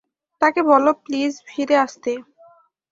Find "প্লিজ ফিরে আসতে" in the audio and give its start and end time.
1.03-2.11